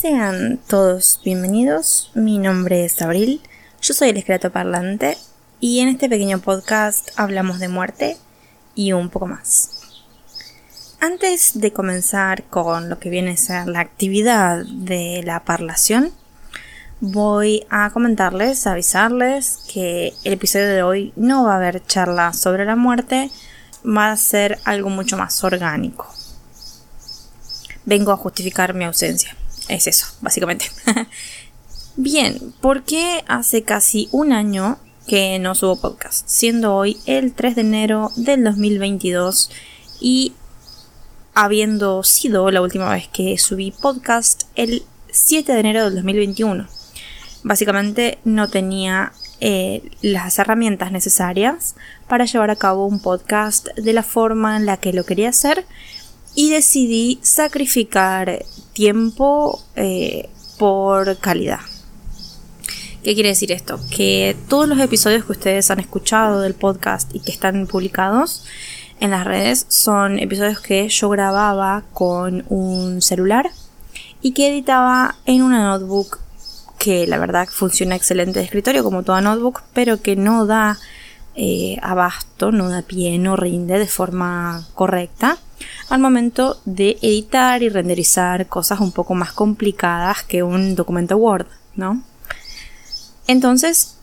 Sean 0.00 0.60
todos 0.68 1.20
bienvenidos, 1.24 2.12
mi 2.14 2.38
nombre 2.38 2.84
es 2.84 3.02
Abril, 3.02 3.40
yo 3.82 3.94
soy 3.94 4.10
el 4.10 4.16
esqueleto 4.18 4.52
parlante 4.52 5.18
y 5.58 5.80
en 5.80 5.88
este 5.88 6.08
pequeño 6.08 6.38
podcast 6.38 7.10
hablamos 7.16 7.58
de 7.58 7.66
muerte 7.66 8.16
y 8.76 8.92
un 8.92 9.10
poco 9.10 9.26
más. 9.26 9.80
Antes 11.00 11.58
de 11.58 11.72
comenzar 11.72 12.44
con 12.44 12.88
lo 12.88 13.00
que 13.00 13.10
viene 13.10 13.32
a 13.32 13.36
ser 13.36 13.66
la 13.66 13.80
actividad 13.80 14.64
de 14.66 15.22
la 15.24 15.42
parlación, 15.42 16.12
voy 17.00 17.66
a 17.68 17.90
comentarles, 17.90 18.68
avisarles 18.68 19.58
que 19.72 20.14
el 20.22 20.32
episodio 20.32 20.68
de 20.68 20.84
hoy 20.84 21.12
no 21.16 21.42
va 21.42 21.54
a 21.54 21.56
haber 21.56 21.84
charla 21.84 22.32
sobre 22.34 22.64
la 22.64 22.76
muerte, 22.76 23.32
va 23.84 24.12
a 24.12 24.16
ser 24.16 24.60
algo 24.62 24.90
mucho 24.90 25.18
más 25.18 25.42
orgánico. 25.42 26.06
Vengo 27.84 28.12
a 28.12 28.16
justificar 28.16 28.74
mi 28.74 28.84
ausencia. 28.84 29.36
Es 29.68 29.86
eso, 29.86 30.06
básicamente. 30.20 30.66
Bien, 31.96 32.54
¿por 32.60 32.84
qué 32.84 33.24
hace 33.28 33.62
casi 33.62 34.08
un 34.12 34.32
año 34.32 34.78
que 35.06 35.38
no 35.38 35.54
subo 35.54 35.80
podcast? 35.80 36.26
Siendo 36.28 36.74
hoy 36.74 36.96
el 37.06 37.34
3 37.34 37.56
de 37.56 37.60
enero 37.60 38.10
del 38.16 38.44
2022 38.44 39.50
y 40.00 40.32
habiendo 41.34 42.02
sido 42.02 42.50
la 42.50 42.62
última 42.62 42.90
vez 42.90 43.08
que 43.08 43.36
subí 43.38 43.72
podcast 43.72 44.44
el 44.54 44.84
7 45.10 45.52
de 45.52 45.60
enero 45.60 45.84
del 45.84 45.94
2021. 45.96 46.66
Básicamente 47.42 48.18
no 48.24 48.48
tenía 48.48 49.12
eh, 49.40 49.90
las 50.02 50.38
herramientas 50.38 50.90
necesarias 50.90 51.76
para 52.08 52.24
llevar 52.24 52.50
a 52.50 52.56
cabo 52.56 52.86
un 52.86 53.00
podcast 53.00 53.68
de 53.76 53.92
la 53.92 54.02
forma 54.02 54.56
en 54.56 54.66
la 54.66 54.78
que 54.78 54.92
lo 54.92 55.04
quería 55.04 55.28
hacer 55.28 55.64
y 56.38 56.50
decidí 56.50 57.18
sacrificar 57.20 58.44
tiempo 58.72 59.60
eh, 59.74 60.28
por 60.56 61.18
calidad. 61.18 61.58
¿Qué 63.02 63.14
quiere 63.14 63.30
decir 63.30 63.50
esto? 63.50 63.80
Que 63.90 64.36
todos 64.48 64.68
los 64.68 64.78
episodios 64.78 65.24
que 65.24 65.32
ustedes 65.32 65.68
han 65.72 65.80
escuchado 65.80 66.40
del 66.40 66.54
podcast 66.54 67.12
y 67.12 67.18
que 67.18 67.32
están 67.32 67.66
publicados 67.66 68.44
en 69.00 69.10
las 69.10 69.24
redes 69.24 69.66
son 69.68 70.20
episodios 70.20 70.60
que 70.60 70.88
yo 70.88 71.08
grababa 71.08 71.82
con 71.92 72.44
un 72.50 73.02
celular 73.02 73.50
y 74.22 74.30
que 74.30 74.50
editaba 74.52 75.16
en 75.26 75.42
una 75.42 75.64
notebook 75.64 76.20
que 76.78 77.08
la 77.08 77.18
verdad 77.18 77.48
funciona 77.50 77.96
excelente 77.96 78.38
de 78.38 78.44
escritorio 78.44 78.84
como 78.84 79.02
toda 79.02 79.20
notebook, 79.20 79.62
pero 79.74 80.00
que 80.00 80.14
no 80.14 80.46
da 80.46 80.78
eh, 81.34 81.78
abasto, 81.82 82.52
no 82.52 82.68
da 82.68 82.82
pie, 82.82 83.18
no 83.18 83.34
rinde 83.34 83.80
de 83.80 83.88
forma 83.88 84.68
correcta 84.76 85.36
al 85.88 86.00
momento 86.00 86.60
de 86.64 86.98
editar 87.02 87.62
y 87.62 87.68
renderizar 87.68 88.46
cosas 88.46 88.80
un 88.80 88.92
poco 88.92 89.14
más 89.14 89.32
complicadas 89.32 90.22
que 90.22 90.42
un 90.42 90.74
documento 90.74 91.16
Word, 91.16 91.46
¿no? 91.76 92.02
Entonces, 93.26 93.96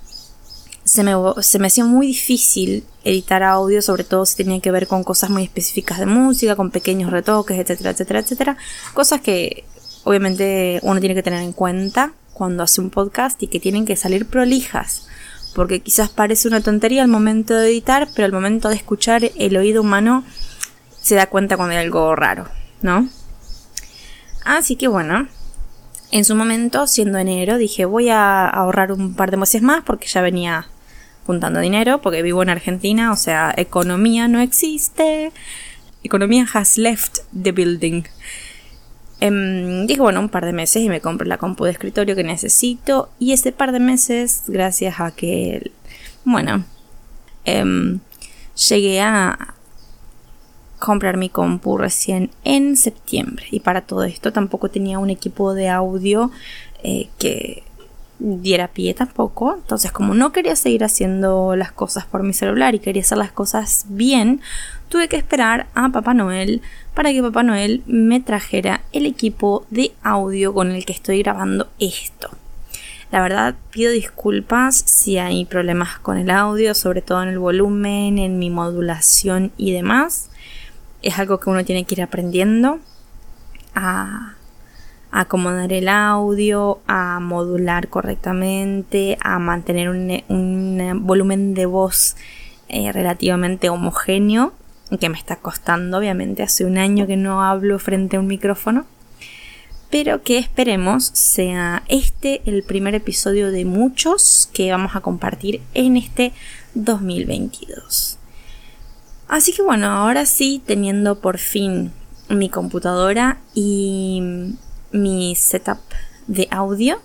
se 0.83 1.03
me, 1.03 1.13
se 1.41 1.59
me, 1.59 1.67
hacía 1.67 1.83
muy 1.83 2.07
difícil 2.07 2.83
editar 3.03 3.41
audio, 3.41 3.81
sobre 3.81 4.03
todo 4.03 4.25
si 4.25 4.35
tenía 4.35 4.59
que 4.59 4.71
ver 4.71 4.87
con 4.87 5.03
cosas 5.03 5.31
muy 5.31 5.43
específicas 5.43 5.99
de 5.99 6.05
música, 6.05 6.55
con 6.55 6.69
pequeños 6.69 7.11
retoques, 7.11 7.57
etcétera, 7.57 7.89
etcétera, 7.89 8.19
etcétera. 8.19 8.57
Cosas 8.93 9.21
que 9.21 9.65
obviamente 10.03 10.79
uno 10.83 10.99
tiene 10.99 11.15
que 11.15 11.23
tener 11.23 11.41
en 11.41 11.53
cuenta 11.53 12.13
cuando 12.33 12.63
hace 12.63 12.81
un 12.81 12.91
podcast 12.91 13.41
y 13.41 13.47
que 13.47 13.59
tienen 13.59 13.85
que 13.85 13.95
salir 13.95 14.27
prolijas. 14.27 15.07
Porque 15.55 15.81
quizás 15.81 16.09
parece 16.09 16.47
una 16.47 16.61
tontería 16.61 17.01
al 17.01 17.07
momento 17.07 17.53
de 17.55 17.69
editar, 17.69 18.09
pero 18.13 18.25
al 18.25 18.33
momento 18.33 18.69
de 18.69 18.75
escuchar 18.75 19.31
el 19.35 19.57
oído 19.57 19.81
humano 19.81 20.23
se 21.05 21.13
da 21.13 21.27
cuenta 21.27 21.55
cuando 21.55 21.75
hay 21.75 21.83
algo 21.83 22.15
raro, 22.15 22.47
¿no? 22.81 23.07
Así 24.43 24.75
que 24.75 24.87
bueno, 24.87 25.27
en 26.09 26.25
su 26.25 26.33
momento, 26.35 26.87
siendo 26.87 27.19
enero, 27.19 27.59
dije 27.59 27.85
voy 27.85 28.09
a 28.09 28.47
ahorrar 28.47 28.91
un 28.91 29.13
par 29.13 29.29
de 29.29 29.37
meses 29.37 29.61
más 29.61 29.83
porque 29.83 30.07
ya 30.07 30.23
venía 30.23 30.67
juntando 31.27 31.59
dinero, 31.59 32.01
porque 32.01 32.23
vivo 32.23 32.41
en 32.41 32.49
Argentina, 32.49 33.11
o 33.11 33.17
sea, 33.17 33.53
economía 33.55 34.27
no 34.27 34.39
existe. 34.39 35.31
Economía 36.01 36.47
has 36.51 36.79
left 36.79 37.19
the 37.39 37.51
building. 37.51 38.01
Em, 39.19 39.85
dije, 39.85 40.01
bueno, 40.01 40.21
un 40.21 40.29
par 40.29 40.45
de 40.45 40.53
meses 40.53 40.81
y 40.81 40.89
me 40.89 41.01
compré 41.01 41.27
la 41.27 41.37
compu 41.37 41.65
de 41.65 41.71
escritorio 41.71 42.15
que 42.15 42.23
necesito. 42.23 43.09
Y 43.19 43.33
ese 43.33 43.51
par 43.51 43.71
de 43.71 43.79
meses, 43.79 44.41
gracias 44.47 44.99
a 44.99 45.11
que, 45.11 45.71
bueno, 46.23 46.65
em, 47.43 47.99
llegué 48.55 49.01
a, 49.01 49.54
comprar 50.79 51.17
mi 51.17 51.29
compu 51.29 51.77
recién 51.77 52.31
en 52.43 52.77
septiembre. 52.77 53.45
Y 53.51 53.59
para 53.59 53.81
todo 53.81 54.03
esto 54.03 54.31
tampoco 54.31 54.69
tenía 54.69 54.99
un 54.99 55.09
equipo 55.09 55.53
de 55.53 55.69
audio 55.69 56.31
eh, 56.83 57.09
que 57.17 57.63
diera 58.19 58.69
pie 58.69 58.93
tampoco. 58.93 59.55
Entonces, 59.55 59.91
como 59.91 60.13
no 60.13 60.31
quería 60.31 60.55
seguir 60.55 60.83
haciendo 60.83 61.55
las 61.55 61.71
cosas 61.71 62.05
por 62.05 62.23
mi 62.23 62.33
celular 62.33 62.75
y 62.75 62.79
quería 62.79 63.01
hacer 63.01 63.17
las 63.17 63.31
cosas 63.31 63.85
bien, 63.89 64.41
tuve 64.89 65.07
que 65.07 65.17
esperar 65.17 65.67
a 65.73 65.89
Papá 65.89 66.13
Noel 66.13 66.61
para 66.93 67.11
que 67.11 67.21
Papá 67.21 67.43
Noel 67.43 67.83
me 67.85 68.19
trajera 68.19 68.81
el 68.93 69.05
equipo 69.05 69.65
de 69.69 69.91
audio 70.03 70.53
con 70.53 70.71
el 70.71 70.85
que 70.85 70.93
estoy 70.93 71.21
grabando 71.21 71.67
esto. 71.79 72.29
La 73.11 73.21
verdad 73.21 73.55
pido 73.71 73.91
disculpas 73.91 74.75
si 74.75 75.17
hay 75.17 75.45
problemas 75.45 75.99
con 75.99 76.17
el 76.17 76.29
audio, 76.29 76.73
sobre 76.73 77.01
todo 77.01 77.21
en 77.23 77.29
el 77.29 77.39
volumen, 77.39 78.17
en 78.17 78.39
mi 78.39 78.49
modulación 78.49 79.51
y 79.57 79.71
demás 79.71 80.29
es 81.05 81.19
algo 81.19 81.39
que 81.39 81.49
uno 81.49 81.63
tiene 81.63 81.85
que 81.85 81.95
ir 81.95 82.01
aprendiendo 82.01 82.79
a, 83.75 84.33
acomodar 85.11 85.71
el 85.71 85.87
audio, 85.87 86.81
a 86.87 87.21
modular 87.21 87.87
correctamente, 87.87 89.17
a 89.21 89.39
mantener 89.39 89.89
un, 89.89 91.01
volumen 91.05 91.53
de 91.53 91.67
voz 91.67 92.17
eh, 92.67 92.91
relativamente 92.91 93.69
homogéneo, 93.69 94.51
que 94.99 95.07
me 95.07 95.17
está 95.17 95.37
costando, 95.37 95.99
obviamente, 95.99 96.43
hace 96.43 96.65
un 96.65 96.77
año 96.77 97.07
que 97.07 97.15
no 97.15 97.43
hablo 97.43 97.79
frente 97.79 98.17
a 98.17 98.19
un 98.19 98.27
micrófono, 98.27 98.85
pero 99.89 100.21
que 100.21 100.37
esperemos 100.37 101.05
sea 101.13 101.83
este 101.87 102.41
el 102.45 102.63
primer 102.63 102.95
episodio 102.95 103.51
de 103.51 103.63
muchos 103.63 104.49
que 104.53 104.71
vamos 104.71 104.95
a 104.95 105.01
compartir 105.01 105.61
en 105.73 105.95
este 105.95 106.33
2022. 106.73 108.17
Así 109.27 109.53
que 109.53 109.61
bueno, 109.61 109.87
ahora 109.87 110.25
sí, 110.25 110.61
teniendo 110.65 111.19
por 111.19 111.39
fin 111.39 111.91
mi 112.29 112.49
computadora 112.49 113.39
y 113.53 114.21
mi 114.91 115.35
setup 115.35 115.79
de 116.27 116.47
audio, 116.51 117.01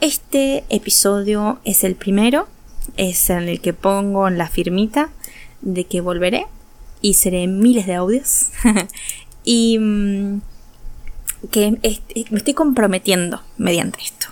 este 0.00 0.64
episodio 0.70 1.58
es 1.64 1.84
el 1.84 1.94
primero, 1.94 2.48
es 2.96 3.30
en 3.30 3.48
el 3.48 3.60
que 3.60 3.72
pongo 3.72 4.30
la 4.30 4.48
firmita 4.48 5.10
de 5.60 5.84
que 5.84 6.00
volveré 6.00 6.46
y 7.00 7.14
seré 7.14 7.46
miles 7.46 7.86
de 7.86 7.94
audios 7.94 8.50
y 9.44 9.78
mm, 9.78 10.40
que 11.50 11.78
me 12.30 12.38
estoy 12.38 12.54
comprometiendo 12.54 13.42
mediante 13.58 14.00
esto. 14.02 14.28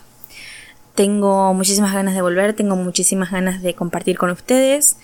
Tengo 0.95 1.53
muchísimas 1.55 1.93
ganas 1.93 2.15
de 2.15 2.23
volver, 2.23 2.55
tengo 2.55 2.77
muchísimas 2.77 3.31
ganas 3.31 3.63
de 3.63 3.75
compartir 3.75 4.17
con 4.17 4.31
ustedes. 4.31 4.97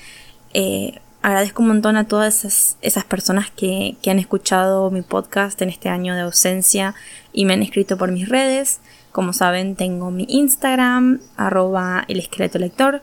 Eh, 0.55 1.01
agradezco 1.23 1.63
un 1.63 1.69
montón 1.69 1.97
a 1.97 2.07
todas 2.07 2.45
esas, 2.81 3.05
personas 3.05 3.51
que, 3.51 3.97
han 4.07 4.19
escuchado 4.19 4.91
mi 4.91 5.03
podcast 5.03 5.61
en 5.63 5.69
este 5.69 5.89
año 5.89 6.15
de 6.15 6.23
ausencia 6.23 6.95
y 7.33 7.45
me 7.45 7.55
han 7.55 7.63
escrito 7.63 7.97
por 7.97 8.13
mis 8.13 8.29
redes. 8.29 8.81
Como 9.13 9.33
saben, 9.33 9.77
tengo 9.77 10.11
mi 10.11 10.27
Instagram, 10.29 11.21
arroba 11.37 12.05
el 12.09 12.21
esqueleto 12.21 12.59
lector, 12.59 13.03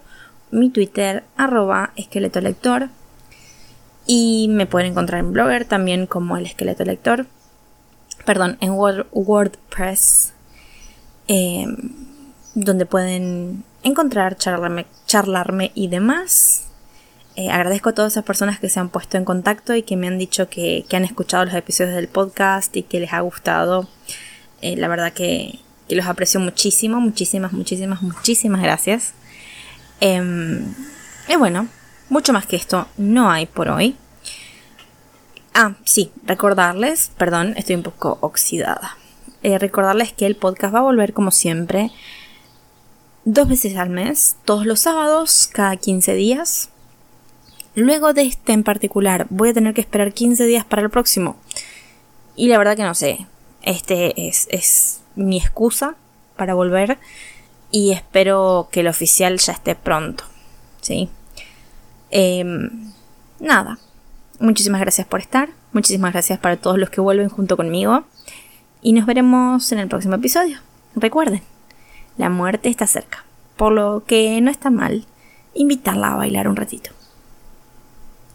mi 0.52 0.70
Twitter, 0.70 1.24
arroba 1.36 1.92
esqueleto 1.96 2.42
lector. 2.42 2.90
Y 4.06 4.48
me 4.50 4.66
pueden 4.66 4.92
encontrar 4.92 5.20
en 5.20 5.34
Blogger 5.34 5.66
también 5.66 6.08
como 6.08 6.38
el 6.38 6.46
esqueleto 6.46 6.86
lector. 6.86 7.28
Perdón, 8.26 8.58
en 8.62 8.72
WordPress. 8.72 10.34
Em, 11.28 11.76
donde 12.56 12.86
pueden 12.86 13.66
encontrar, 13.84 14.38
charlarme, 14.38 14.86
charlarme 15.06 15.72
y 15.76 15.90
demás. 15.90 16.67
Eh, 17.38 17.52
agradezco 17.52 17.90
a 17.90 17.94
todas 17.94 18.14
esas 18.14 18.24
personas 18.24 18.60
que 18.60 18.68
se 18.68 18.80
han 18.80 18.90
puesto 18.90 19.16
en 19.16 19.24
contacto 19.24 19.76
y 19.76 19.84
que 19.84 19.96
me 19.96 20.08
han 20.08 20.18
dicho 20.18 20.50
que, 20.50 20.84
han 20.92 21.06
escuchado 21.06 21.46
los 21.46 21.54
episodios 21.54 21.94
del 21.94 22.08
podcast 22.08 22.76
y 22.76 22.82
que 22.82 23.00
les 23.00 23.14
ha 23.14 23.20
gustado. 23.20 23.88
Eh, 24.62 24.76
la 24.76 24.88
verdad 24.88 25.14
que, 25.14 25.60
los 25.88 26.08
aprecio 26.08 26.40
muchísimo, 26.40 27.00
muchísimas, 27.00 27.54
muchísimas, 27.54 28.02
muchísimas 28.02 28.60
gracias. 28.64 29.14
Em, 30.00 30.74
y 31.30 31.36
bueno, 31.36 31.68
mucho 32.10 32.34
más 32.34 32.48
que 32.48 32.56
esto 32.56 32.88
no 32.98 33.30
hay 33.30 33.46
por 33.46 33.70
hoy. 33.70 33.96
Ah, 35.54 35.76
sí, 35.86 36.12
recordarles, 36.26 37.12
perdón, 37.20 37.54
estoy 37.56 37.76
un 37.76 37.84
poco 37.84 38.18
oxidada. 38.22 38.98
Eh, 39.44 39.60
recordarles 39.60 40.12
que 40.12 40.26
el 40.26 40.36
podcast 40.36 40.74
va 40.74 40.80
a 40.80 40.82
volver 40.82 41.14
como 41.14 41.30
siempre 41.30 41.92
dos 43.26 43.48
veces 43.48 43.78
al 43.78 43.92
mes, 43.92 44.38
todos 44.44 44.66
los 44.66 44.80
sábados, 44.80 45.48
cada 45.54 45.78
15 45.78 46.16
días. 46.16 46.72
Luego 47.78 48.14
de 48.14 48.24
este 48.24 48.54
en 48.54 48.64
particular, 48.64 49.28
voy 49.30 49.50
a 49.50 49.54
tener 49.54 49.76
que 49.76 49.82
esperar 49.82 50.12
15 50.12 50.48
días 50.48 50.66
para 50.66 50.82
el 50.82 50.90
próximo. 50.90 51.36
Y 52.36 52.48
la 52.48 52.58
verdad 52.58 52.76
que 52.76 52.82
no 52.82 52.96
sé. 52.96 53.28
Este 53.62 54.28
es, 54.28 55.02
mi 55.14 55.38
excusa 55.38 55.94
para 56.36 56.56
volver 56.56 56.98
y 57.70 57.92
espero 57.92 58.68
que 58.72 58.80
el 58.80 58.88
oficial 58.88 59.38
ya 59.38 59.54
esté 59.54 59.76
pronto. 59.76 60.24
¿Sí? 60.82 61.08
Em, 62.10 62.94
nada. 63.40 63.78
Muchísimas 64.40 64.82
gracias 64.82 65.06
por 65.06 65.20
estar. 65.20 65.50
Muchísimas 65.72 66.14
gracias 66.14 66.40
para 66.40 66.58
todos 66.58 66.80
los 66.80 66.90
que 66.90 67.00
vuelven 67.00 67.30
junto 67.30 67.58
conmigo. 67.58 68.06
Y 68.82 68.94
nos 68.94 69.06
veremos 69.06 69.72
en 69.72 69.78
el 69.78 69.88
próximo 69.88 70.16
episodio. 70.16 70.58
Recuerden, 70.96 71.44
la 72.18 72.32
muerte 72.32 72.70
está 72.70 72.88
cerca. 72.88 73.24
Por 73.56 73.72
lo 73.72 74.04
que 74.08 74.42
no 74.42 74.50
está 74.50 74.72
mal 74.72 75.06
invitarla 75.54 76.14
a 76.14 76.16
bailar 76.16 76.48
un 76.48 76.56
ratito. 76.56 76.97